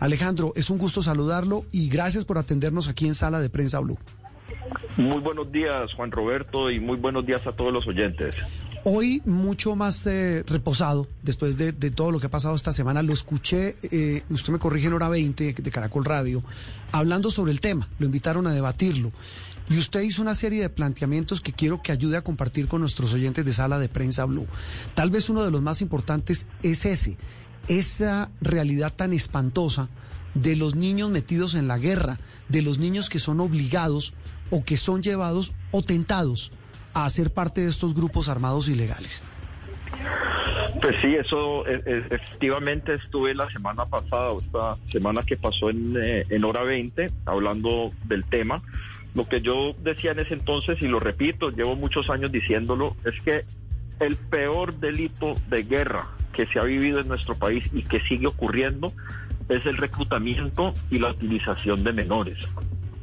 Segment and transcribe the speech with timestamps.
[0.00, 3.98] Alejandro, es un gusto saludarlo y gracias por atendernos aquí en Sala de Prensa Blue.
[4.96, 8.34] Muy buenos días, Juan Roberto, y muy buenos días a todos los oyentes.
[8.84, 13.02] Hoy mucho más eh, reposado, después de, de, todo lo que ha pasado esta semana,
[13.02, 16.44] lo escuché, eh, usted me corrige en hora 20 de Caracol Radio,
[16.92, 19.12] hablando sobre el tema, lo invitaron a debatirlo.
[19.68, 23.12] Y usted hizo una serie de planteamientos que quiero que ayude a compartir con nuestros
[23.12, 24.46] oyentes de Sala de Prensa Blue.
[24.94, 27.16] Tal vez uno de los más importantes es ese,
[27.68, 29.88] esa realidad tan espantosa
[30.34, 34.14] de los niños metidos en la guerra, de los niños que son obligados
[34.50, 36.52] o que son llevados o tentados
[36.94, 39.24] a hacer parte de estos grupos armados ilegales.
[40.80, 45.96] Pues sí, eso e, e, efectivamente estuve la semana pasada, esta semana que pasó en,
[45.96, 48.62] eh, en hora 20, hablando del tema.
[49.14, 53.14] Lo que yo decía en ese entonces, y lo repito, llevo muchos años diciéndolo, es
[53.24, 53.44] que
[54.00, 58.26] el peor delito de guerra que se ha vivido en nuestro país y que sigue
[58.26, 58.92] ocurriendo
[59.48, 62.38] es el reclutamiento y la utilización de menores.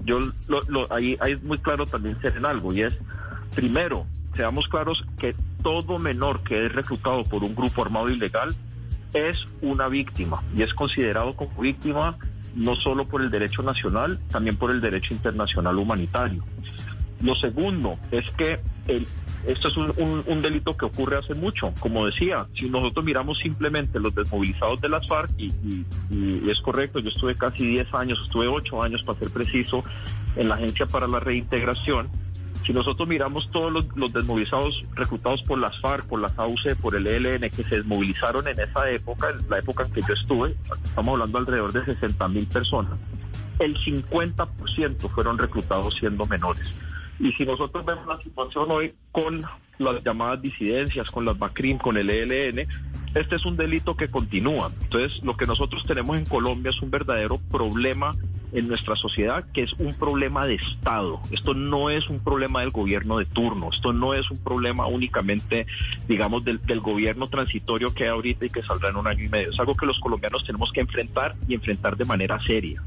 [0.05, 2.93] Yo lo, lo, ahí, es muy claro también ser en algo y es
[3.55, 8.55] primero seamos claros que todo menor que es reclutado por un grupo armado ilegal
[9.13, 12.17] es una víctima y es considerado como víctima
[12.55, 16.43] no solo por el derecho nacional, también por el derecho internacional humanitario.
[17.19, 19.07] Lo segundo es que el,
[19.47, 21.73] esto es un, un, delito que ocurre hace mucho.
[21.79, 25.85] Como decía, si nosotros miramos simplemente los desmovilizados de las FARC, y
[26.49, 29.83] es correcto, yo estuve casi 10 años, estuve 8 años para ser preciso,
[30.35, 32.09] en la Agencia para la Reintegración,
[32.65, 36.95] si nosotros miramos todos los, los, desmovilizados reclutados por las FARC, por las AUC, por
[36.95, 40.55] el ELN, que se desmovilizaron en esa época, en la época en que yo estuve,
[40.85, 42.97] estamos hablando alrededor de 60 mil personas,
[43.59, 46.73] el 50% fueron reclutados siendo menores.
[47.19, 49.43] Y si nosotros vemos la situación hoy con
[49.77, 52.67] las llamadas disidencias, con las BACRIM, con el ELN,
[53.15, 54.71] este es un delito que continúa.
[54.81, 58.15] Entonces, lo que nosotros tenemos en Colombia es un verdadero problema
[58.53, 61.19] en nuestra sociedad que es un problema de Estado.
[61.31, 65.65] Esto no es un problema del gobierno de turno, esto no es un problema únicamente,
[66.07, 69.29] digamos, del, del, gobierno transitorio que hay ahorita y que saldrá en un año y
[69.29, 69.49] medio.
[69.49, 72.81] Es algo que los colombianos tenemos que enfrentar y enfrentar de manera seria.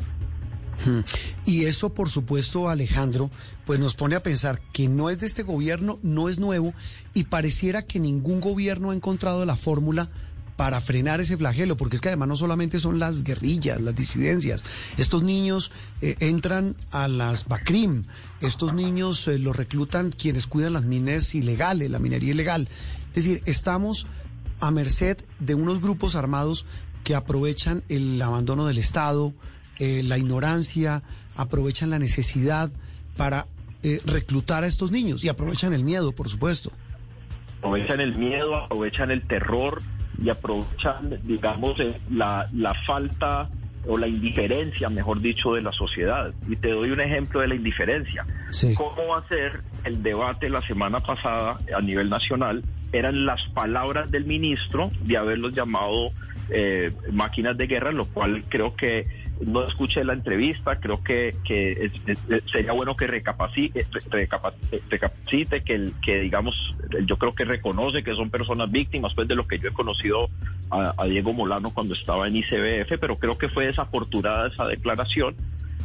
[1.45, 3.31] Y eso, por supuesto, Alejandro,
[3.65, 6.75] pues nos pone a pensar que no es de este gobierno, no es nuevo
[7.15, 10.11] y pareciera que ningún gobierno ha encontrado la fórmula
[10.57, 14.65] para frenar ese flagelo, porque es que además no solamente son las guerrillas, las disidencias,
[14.97, 15.71] estos niños
[16.01, 18.05] eh, entran a las BACRIM,
[18.41, 22.69] estos niños eh, los reclutan quienes cuidan las minas ilegales, la minería ilegal.
[23.09, 24.07] Es decir, estamos
[24.61, 26.65] a merced de unos grupos armados
[27.05, 29.35] que aprovechan el abandono del Estado,
[29.79, 31.03] eh, la ignorancia,
[31.37, 32.71] aprovechan la necesidad
[33.17, 33.45] para
[33.83, 36.71] eh, reclutar a estos niños y aprovechan el miedo, por supuesto.
[37.59, 39.83] Aprovechan el miedo, aprovechan el terror
[40.23, 43.49] y aprovechan, digamos, eh, la, la falta
[43.87, 46.33] o la indiferencia, mejor dicho, de la sociedad.
[46.49, 48.27] Y te doy un ejemplo de la indiferencia.
[48.51, 48.75] Sí.
[48.75, 52.65] ¿Cómo va a ser el debate la semana pasada a nivel nacional?
[52.93, 56.11] Eran las palabras del ministro de haberlos llamado
[56.49, 59.07] eh, máquinas de guerra, lo cual creo que
[59.41, 61.91] no escuché la entrevista, creo que, que
[62.51, 63.87] sería bueno que recapacite,
[64.89, 66.55] recapacite que, que digamos,
[67.05, 70.29] yo creo que reconoce que son personas víctimas, pues de lo que yo he conocido
[70.71, 75.37] a, a Diego Molano cuando estaba en ICBF, pero creo que fue desafortunada esa declaración.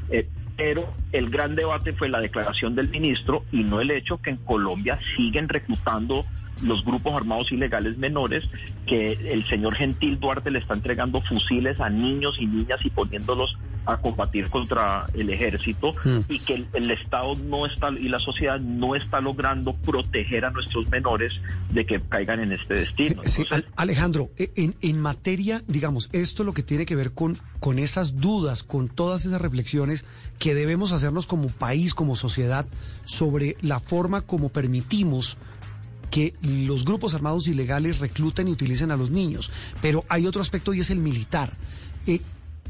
[0.10, 0.28] Eh,
[0.62, 4.38] pero el gran debate fue la declaración del ministro y no el hecho que en
[4.38, 6.24] Colombia siguen reclutando
[6.62, 8.48] los grupos armados ilegales menores,
[8.86, 13.58] que el señor Gentil Duarte le está entregando fusiles a niños y niñas y poniéndolos
[13.86, 16.20] a combatir contra el ejército mm.
[16.30, 20.52] y que el, el, Estado no está y la sociedad no está logrando proteger a
[20.52, 21.34] nuestros menores
[21.72, 23.22] de que caigan en este destino.
[23.24, 27.80] Sí, Entonces, Alejandro, en, en, materia, digamos, esto lo que tiene que ver con, con
[27.80, 30.06] esas dudas, con todas esas reflexiones
[30.38, 32.68] que debemos hacernos como país, como sociedad,
[33.06, 35.38] sobre la forma como permitimos
[36.12, 39.50] que los grupos armados ilegales recluten y utilicen a los niños.
[39.82, 41.54] Pero hay otro aspecto y es el militar.
[42.06, 42.22] Eh,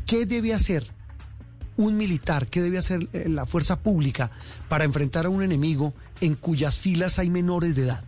[0.06, 0.92] ¿Qué debe hacer
[1.84, 2.48] un militar?
[2.48, 4.32] ¿Qué debe hacer eh, la fuerza pública
[4.70, 8.04] para enfrentar a un enemigo en cuyas filas hay menores de edad?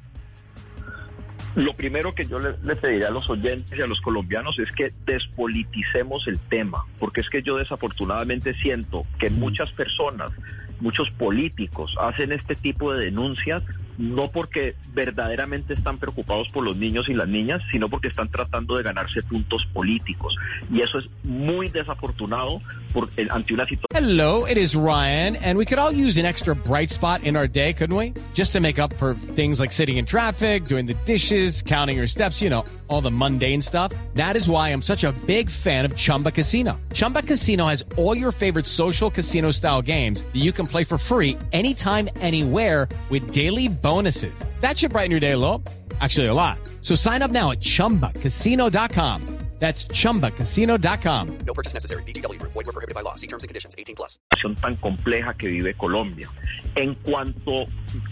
[1.55, 4.71] Lo primero que yo le, le, pediría a los oyentes y a los colombianos es
[4.71, 10.31] que despoliticemos el tema, porque es que yo desafortunadamente siento que muchas personas,
[10.79, 13.61] muchos políticos hacen este tipo de denuncias
[13.97, 18.75] no porque verdaderamente están preocupados por los niños y las niñas, sino porque están tratando
[18.75, 20.35] de ganarse puntos políticos.
[20.71, 22.61] Y eso es muy desafortunado
[22.93, 23.87] por, ante una situación.
[23.93, 27.47] Hello, it is Ryan, and we could all use an extra bright spot in our
[27.47, 28.13] day, couldn't we?
[28.33, 32.07] Just to make up for things like sitting in traffic, doing the dishes, counting your
[32.07, 33.91] steps, you know, all the mundane stuff.
[34.15, 36.79] That is why I'm such a big fan of Chumba Casino.
[36.93, 40.97] Chumba Casino has all your favorite social casino style games that you can play for
[40.97, 44.33] free anytime, anywhere with daily bonuses.
[44.61, 45.61] That should brighten your day a little.
[46.01, 46.57] Actually, a lot.
[46.81, 49.43] So sign up now at chumbacasino.com.
[49.63, 51.37] That's chumbacasino.com.
[51.47, 52.03] No purchase necessary.
[52.03, 52.37] BGW.
[52.41, 53.15] Void were prohibited by law.
[53.15, 53.73] See terms and conditions.
[53.77, 54.19] 18 plus.
[54.61, 56.29] tan compleja que vive Colombia.
[56.75, 57.67] En cuanto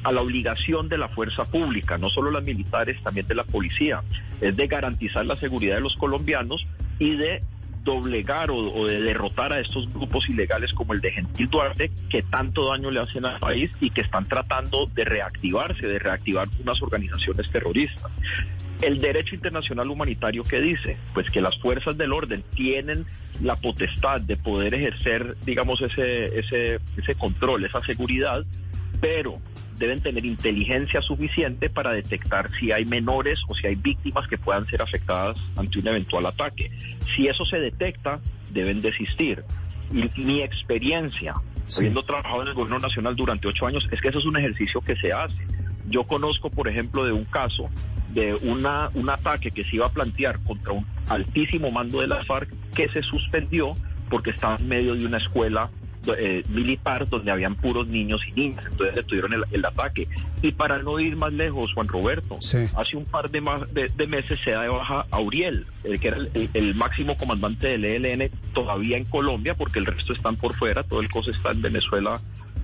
[0.06, 4.02] a la obligación de la fuerza pública, no solo las militares, también de la policía,
[4.40, 6.66] es de garantizar la seguridad de los colombianos
[7.00, 7.44] y de
[7.84, 12.68] doblegar o, de derrotar a estos grupos ilegales como el de Gentil Duarte, que tanto
[12.70, 17.50] daño le hacen al país y que están tratando de reactivarse, de reactivar unas organizaciones
[17.52, 18.12] terroristas.
[18.82, 23.06] El derecho internacional humanitario que dice, pues que las fuerzas del orden tienen
[23.42, 28.44] la potestad de poder ejercer, digamos, ese, ese, ese control, esa seguridad,
[29.00, 29.40] pero
[29.82, 34.68] deben tener inteligencia suficiente para detectar si hay menores o si hay víctimas que puedan
[34.68, 36.72] ser afectadas ante un eventual ataque.
[37.16, 38.20] Si eso se detecta,
[38.52, 39.44] deben desistir.
[39.92, 41.34] Y mi experiencia,
[41.66, 41.80] sí.
[41.80, 44.82] habiendo trabajado en el gobierno nacional durante ocho años, es que eso es un ejercicio
[44.82, 45.48] que se hace.
[45.88, 47.68] Yo conozco, por ejemplo, de un caso
[48.14, 52.24] de una, un ataque que se iba a plantear contra un altísimo mando de la
[52.24, 53.76] FARC que se suspendió
[54.10, 55.72] porque estaba en medio de una escuela
[56.08, 60.08] eh, militar donde habían puros niños y niñas, entonces detuvieron el, el, ataque.
[60.42, 62.58] Y para no ir más lejos, Juan Roberto, sí.
[62.76, 66.00] hace un par de, más, de, de, meses se da de baja a Uriel, el
[66.00, 70.38] que era el, el, máximo comandante del ELN todavía en Colombia, porque el resto están
[70.38, 72.20] por fuera, todo el COS está en Venezuela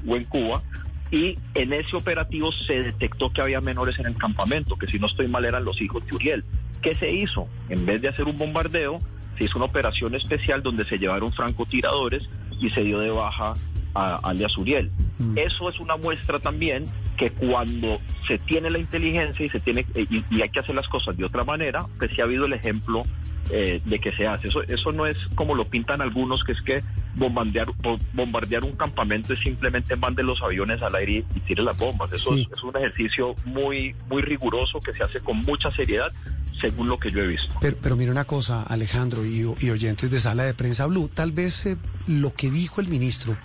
[0.07, 0.63] o en Cuba.
[1.11, 5.07] Y en ese operativo se detectó que había menores en el campamento, que si no
[5.07, 6.43] estoy mal eran los hijos de Uriel.
[6.81, 7.47] ¿Qué se hizo?
[7.69, 8.99] En vez de hacer un bombardeo,
[9.37, 12.27] se hizo una operación especial donde se llevaron francotiradores
[12.59, 13.53] y se dio de baja
[13.95, 14.91] a alias Uriel.
[15.17, 15.37] Mm.
[15.37, 16.85] Eso es una muestra también
[17.17, 20.87] que cuando se tiene la inteligencia y se tiene y, y, hay que hacer las
[20.87, 23.03] cosas de otra manera, pues sí ha habido el ejemplo
[23.49, 24.49] eh, de que se hace.
[24.49, 26.83] Eso, eso no es como lo pintan algunos, que es que
[27.15, 27.69] bombardear,
[28.13, 32.11] bombardear un campamento es simplemente mande los aviones al aire y, y tire las bombas.
[32.11, 32.47] Eso sí.
[32.51, 36.11] es, es, un ejercicio muy, muy riguroso que se hace con mucha seriedad,
[36.59, 37.53] según lo que yo he visto.
[37.61, 41.31] Pero, pero mira una cosa, Alejandro y, y oyentes de Sala de Prensa Blue, tal
[41.31, 41.77] vez eh,
[42.07, 43.37] lo que dijo el ministro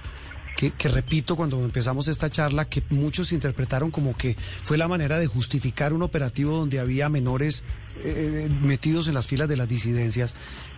[0.57, 5.27] que, repito cuando empezamos esta charla, que muchos interpretaron como que fue la manera de
[5.27, 7.65] justificar un operativo donde había menores
[8.05, 10.35] eh, metidos en las filas de las disidencias,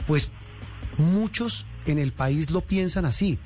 [0.06, 0.30] pues
[0.96, 3.38] muchos en el país lo piensan así.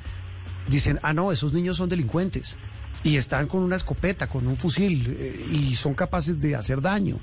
[0.69, 2.56] Dicen, ah, no, esos niños son delincuentes
[3.04, 7.20] y están con una escopeta, con un fusil eh, y son capaces de hacer daño.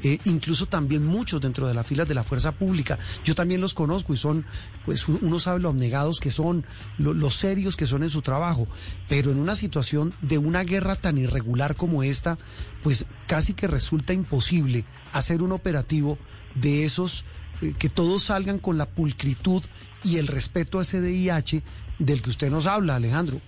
[0.00, 2.98] Eh, incluso también muchos dentro de las filas de la fuerza pública.
[3.24, 4.44] Yo también los conozco y son,
[4.84, 6.64] pues uno sabe lo abnegados que son,
[6.98, 8.68] lo, lo, serios que son en su trabajo,
[9.08, 12.38] pero en una situación de una guerra tan irregular como esta,
[12.84, 16.16] pues casi que resulta imposible hacer un operativo
[16.54, 17.24] de esos
[17.60, 19.64] eh, que todos salgan con la pulcritud
[20.04, 21.62] y el respeto a ese DIH
[21.98, 23.40] del que usted nos habla, Alejandro.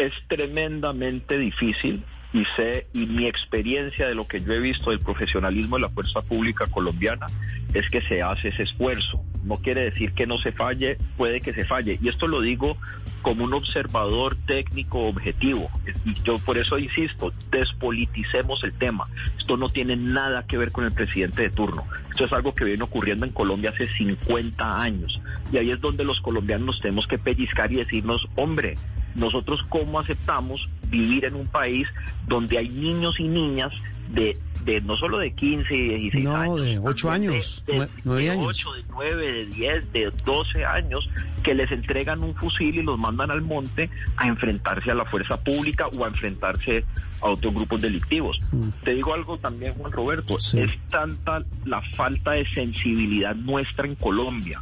[0.00, 2.02] Es tremendamente difícil
[2.32, 5.90] y sé y mi experiencia de lo que yo he visto del profesionalismo de la
[5.90, 7.26] fuerza pública colombiana
[7.74, 9.22] es que se hace ese esfuerzo.
[9.44, 11.98] No quiere decir que no se falle, puede que se falle.
[12.00, 12.78] Y esto lo digo
[13.20, 15.68] como un observador técnico objetivo.
[16.06, 19.06] Y yo por eso insisto, despoliticemos el tema.
[19.38, 21.84] Esto no tiene nada que ver con el presidente de turno.
[22.08, 25.20] Esto es algo que viene ocurriendo en Colombia hace 50 años.
[25.52, 28.78] Y ahí es donde los colombianos nos tenemos que pellizcar y decirnos, hombre,
[29.14, 31.86] nosotros cómo aceptamos vivir en un país
[32.26, 33.72] donde hay niños y niñas
[34.12, 37.88] de, de no solo de 15 y 16 no, años, de 8 años, de, de,
[38.04, 38.46] 9 de años.
[38.46, 41.08] 8, de 9, de 10, de 12 años,
[41.42, 45.38] que les entregan un fusil y los mandan al monte a enfrentarse a la fuerza
[45.38, 46.84] pública o a enfrentarse
[47.20, 48.40] a otros grupos delictivos.
[48.52, 48.68] Mm.
[48.82, 50.60] Te digo algo también, Juan Roberto, sí.
[50.60, 54.60] es tanta la falta de sensibilidad nuestra en Colombia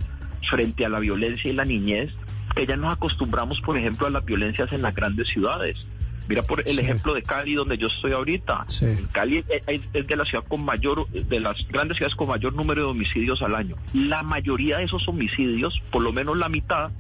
[0.51, 2.13] frente a la violencia y la niñez
[2.59, 5.77] que ya nos acostumbramos, por ejemplo, a las violencias en las grandes ciudades.
[6.29, 6.81] Mira por el sí.
[6.81, 8.65] ejemplo de Cali, donde yo estoy ahorita.
[8.67, 8.87] Sí.
[9.13, 12.89] Cali es de la ciudad con mayor, de las grandes ciudades con mayor número de
[12.89, 13.77] homicidios al año.
[13.95, 16.91] La mayoría de esos homicidios, por lo menos la mitad,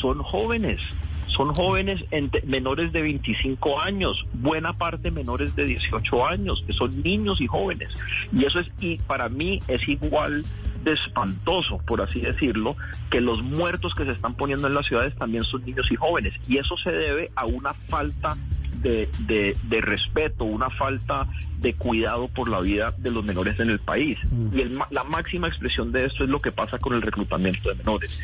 [0.00, 0.80] son jóvenes.
[1.28, 7.02] son jóvenes entre, menores de 25 años, buena parte menores de 18 años, que son
[7.02, 7.90] niños y jóvenes.
[8.32, 10.44] Y eso es, y para mí es igual
[10.92, 12.76] espantoso, por así decirlo,
[13.10, 16.34] que los muertos que se están poniendo en las ciudades también son niños y jóvenes.
[16.48, 18.36] Y eso se debe a una falta
[18.82, 21.26] de, de, de, respeto, una falta
[21.58, 24.18] de cuidado por la vida de los menores en el país.
[24.52, 27.76] Y el, la máxima expresión de esto es lo que pasa con el reclutamiento de
[27.76, 28.18] menores.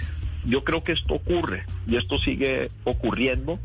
[0.44, 3.58] Yo creo que esto ocurre y esto sigue ocurriendo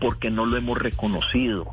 [0.00, 1.72] porque no lo hemos reconocido,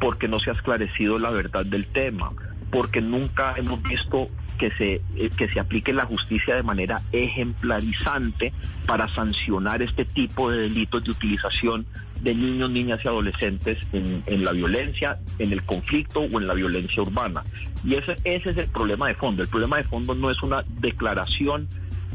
[0.00, 2.32] porque no se ha esclarecido la verdad del tema,
[2.70, 4.28] porque nunca hemos visto
[4.60, 5.00] que se,
[5.38, 8.52] que se aplique la justicia de manera ejemplarizante
[8.86, 11.86] para sancionar este tipo de delitos de utilización
[12.20, 16.52] de niños, niñas y adolescentes en, en, la violencia, en el conflicto o en la
[16.52, 17.42] violencia urbana.
[17.82, 19.42] Y ese, ese es el problema de fondo.
[19.42, 21.66] El problema de fondo no es una declaración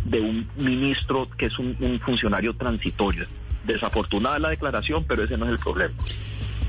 [0.05, 3.25] de un ministro que es un, un funcionario transitorio.
[3.65, 5.95] Desafortunada la declaración, pero ese no es el problema.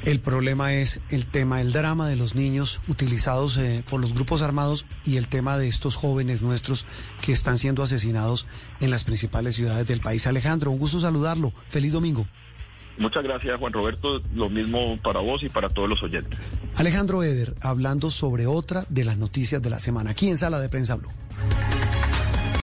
[0.07, 4.41] El problema es el tema, el drama de los niños utilizados eh, por los grupos
[4.41, 6.87] armados y el tema de estos jóvenes nuestros
[7.21, 8.47] que están siendo asesinados
[8.79, 10.29] en las principales ciudades del país.
[10.29, 11.53] Alejandro, un gusto saludarlo.
[11.67, 12.25] Feliz domingo.
[12.99, 14.23] Muchas gracias, Juan Roberto.
[14.33, 16.39] Lo mismo para vos y para todos los oyentes.
[16.77, 20.69] Alejandro Eder, hablando sobre otra de las noticias de la semana, aquí en Sala de
[20.69, 21.11] Prensa Blue.